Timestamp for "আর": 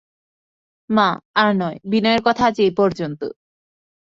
1.35-1.49